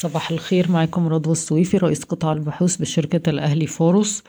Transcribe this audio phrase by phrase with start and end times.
[0.00, 4.22] صباح الخير معكم رضوى السويفي رئيس قطاع البحوث بشركة الأهلي فاروس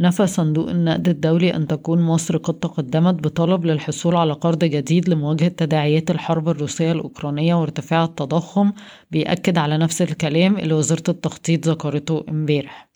[0.00, 5.48] نفى صندوق النقد الدولي أن تكون مصر قد تقدمت بطلب للحصول على قرض جديد لمواجهة
[5.48, 8.72] تداعيات الحرب الروسية الأوكرانية وارتفاع التضخم
[9.10, 12.89] بيأكد على نفس الكلام اللي وزارة التخطيط ذكرته امبارح.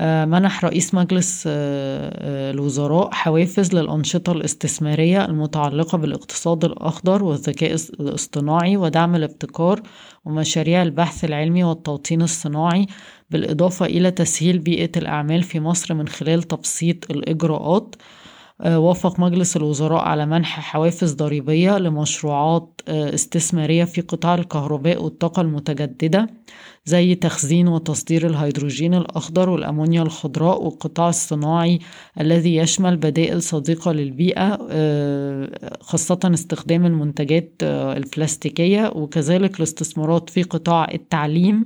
[0.00, 9.16] منح رئيس مجلس آه، آه، الوزراء حوافز للأنشطة الاستثمارية المتعلقة بالاقتصاد الأخضر والذكاء الاصطناعي ودعم
[9.16, 9.82] الابتكار
[10.24, 12.86] ومشاريع البحث العلمي والتوطين الصناعي
[13.30, 17.96] بالإضافة إلى تسهيل بيئة الأعمال في مصر من خلال تبسيط الإجراءات.
[18.64, 26.26] وافق مجلس الوزراء على منح حوافز ضريبية لمشروعات استثمارية في قطاع الكهرباء والطاقة المتجددة
[26.84, 31.78] زي تخزين وتصدير الهيدروجين الأخضر والأمونيا الخضراء والقطاع الصناعي
[32.20, 40.88] الذي يشمل بدائل صديقة للبيئة آه، خاصة استخدام المنتجات آه، البلاستيكية وكذلك الاستثمارات في قطاع
[40.94, 41.64] التعليم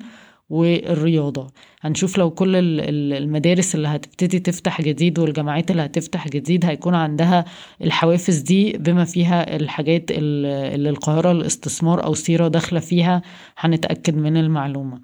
[0.51, 1.47] والرياضة.
[1.81, 7.45] هنشوف لو كل المدارس اللي هتبتدي تفتح جديد والجامعات اللي هتفتح جديد هيكون عندها
[7.83, 13.23] الحوافز دي بما فيها الحاجات اللي القاهرة الاستثمار أو سيرة داخلة فيها
[13.59, 15.01] هنتأكد من المعلومة.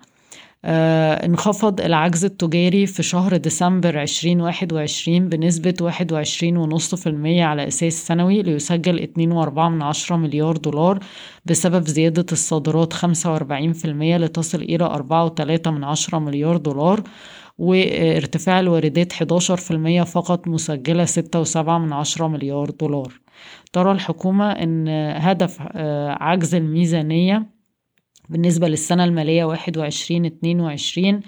[0.64, 9.08] انخفض العجز التجاري في شهر ديسمبر 2021 بنسبة 21.5% على أساس سنوي ليسجل
[10.08, 10.98] 2.4 مليار دولار
[11.44, 13.04] بسبب زيادة الصادرات 45%
[13.84, 15.04] لتصل إلى
[15.64, 17.02] 4.3 مليار دولار
[17.58, 23.20] وارتفاع الواردات 11% فقط مسجلة 6.7 مليار دولار.
[23.72, 27.59] ترى الحكومة أن هدف آه، عجز الميزانية
[28.30, 31.20] بالنسبة للسنة المالية واحد وعشرين اتنين وعشرين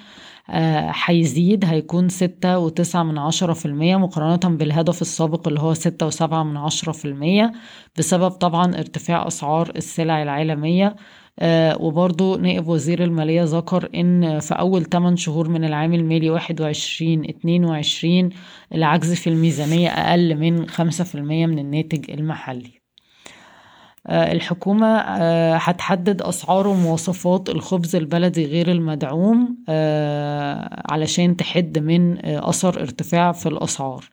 [1.04, 6.42] هيزيد هيكون ستة وتسعة من عشرة في المية مقارنة بالهدف السابق اللي هو ستة وسبعة
[6.42, 7.52] من عشرة في المية
[7.98, 10.96] بسبب طبعا ارتفاع أسعار السلع العالمية.
[11.38, 17.24] آه وبرضو نائب وزير المالية ذكر إن في أول 8 شهور من العام المالي 21
[17.24, 18.30] 22
[18.74, 22.72] العجز في الميزانية أقل من 5% من الناتج المحلي.
[22.76, 22.81] آه،
[24.10, 33.32] الحكومة آه، هتحدد أسعار ومواصفات الخبز البلدي غير المدعوم آه، علشان تحد من أثر ارتفاع
[33.32, 34.04] في الأسعار.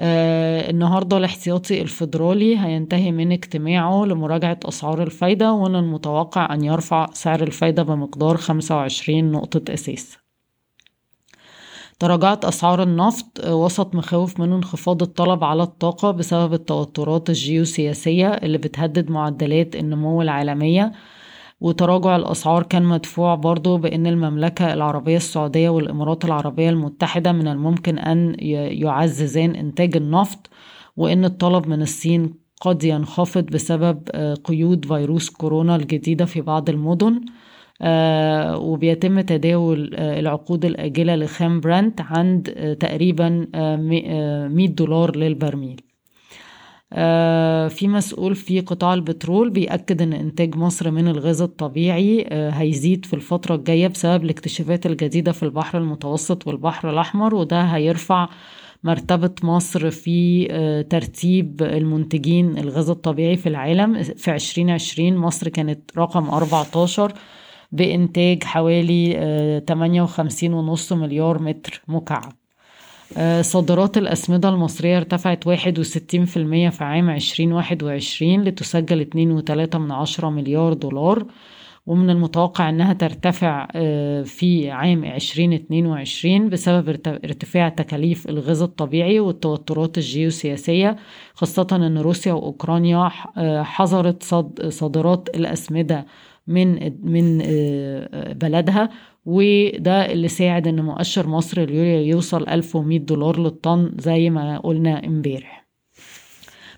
[0.00, 7.82] النهاردة الاحتياطي الفيدرالي هينتهي من اجتماعه لمراجعة أسعار الفايدة ومن المتوقع أن يرفع سعر الفايدة
[7.82, 10.21] بمقدار 25 نقطة أساس.
[11.98, 19.10] تراجعت أسعار النفط وسط مخاوف من انخفاض الطلب على الطاقة بسبب التوترات الجيوسياسية اللي بتهدد
[19.10, 20.92] معدلات النمو العالمية.
[21.60, 28.36] وتراجع الأسعار كان مدفوع برضو بأن المملكة العربية السعودية والإمارات العربية المتحدة من الممكن أن
[28.82, 30.50] يعززان إنتاج النفط
[30.96, 37.14] وأن الطلب من الصين قد ينخفض بسبب آه، قيود فيروس كورونا الجديدة في بعض المدن.
[37.14, 37.20] آه،
[38.56, 45.80] وبيتم تداول آه، العقود الآجلة لخام برنت عند آه، تقريبا 100 دولار للبرميل.
[47.68, 53.54] في مسؤول في قطاع البترول بيأكد أن إنتاج مصر من الغاز الطبيعي هيزيد في الفترة
[53.54, 58.28] الجاية بسبب الاكتشافات الجديدة في البحر المتوسط والبحر الأحمر وده هيرفع
[58.84, 60.46] مرتبة مصر في
[60.90, 64.02] ترتيب المنتجين الغاز الطبيعي في العالم.
[64.02, 67.12] في 2020 مصر كانت رقم 14
[67.72, 72.32] بإنتاج حوالي آه، تمانية وخمسين ونص مليار متر مكعب.
[73.16, 79.00] آه، صادرات الأسمدة المصرية ارتفعت واحد وستين في المية في عام عشرين واحد وعشرين لتسجل
[79.00, 81.24] اتنين وتلاتة من عشرة مليار دولار
[81.86, 89.20] ومن المتوقع أنها ترتفع آه، في عام عشرين اتنين وعشرين بسبب ارتفاع تكاليف الغاز الطبيعي
[89.20, 90.96] والتوترات الجيوسياسية
[91.34, 93.08] خاصة أن روسيا وأوكرانيا
[93.62, 94.22] حظرت
[94.68, 96.06] صادرات الأسمدة
[96.46, 98.90] من من آه، بلدها
[99.26, 105.62] وده اللي ساعد إن مؤشر مصر اليوريا يوصل 1100 دولار للطن زي ما قلنا امبارح.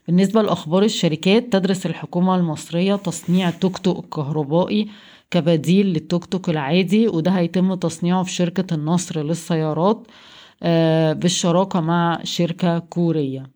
[0.07, 4.89] بالنسبة لأخبار الشركات تدرس الحكومة المصرية تصنيع توك توك كهربائي
[5.31, 10.07] كبديل للتوك توك العادي وده هيتم تصنيعه في شركة النصر للسيارات
[10.63, 13.41] آه، بالشراكة مع شركة كورية.
[13.41, 13.54] آه،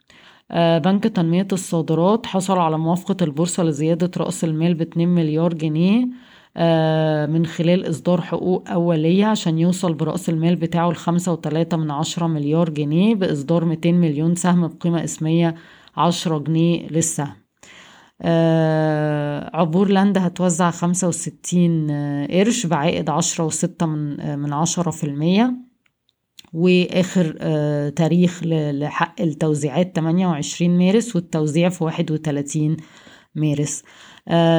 [0.79, 6.07] بنك تنمية الصادرات حصل على موافقة البورصة لزيادة رأس المال باتنين مليار جنيه
[6.57, 12.27] آه، من خلال إصدار حقوق أولية عشان يوصل برأس المال بتاعه لخمسة وتلاتة من عشرة
[12.27, 15.55] مليار جنيه بإصدار ميتين مليون سهم بقيمة اسمية
[15.97, 17.35] عشرة جنيه للسهم
[18.23, 21.91] آه عبور لاند هتوزع خمسة وستين
[22.31, 25.68] قرش بعائد عشرة وستة من عشرة في المية.
[26.53, 32.77] وآخر آه، تاريخ لحق التوزيعات 28 مارس والتوزيع في 31
[33.35, 33.83] مارس.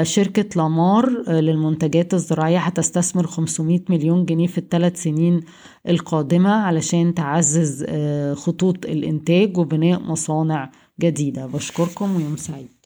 [0.03, 5.39] شركة لامار للمنتجات الزراعية هتستثمر 500 مليون جنيه في الثلاث سنين
[5.89, 7.85] القادمة علشان تعزز
[8.33, 10.71] خطوط الإنتاج وبناء مصانع
[11.01, 11.45] جديدة.
[11.45, 12.69] بشكركم ويوم سعيد.